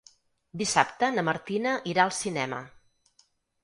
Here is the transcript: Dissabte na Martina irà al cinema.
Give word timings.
Dissabte 0.61 1.11
na 1.19 1.25
Martina 1.29 1.77
irà 1.95 2.09
al 2.09 2.19
cinema. 2.25 2.67